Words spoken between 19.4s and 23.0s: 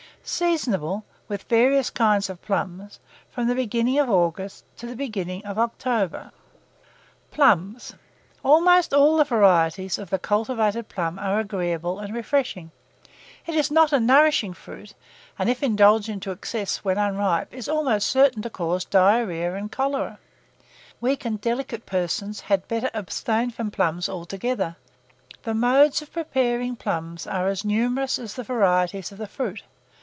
and cholera. Weak and delicate persons had better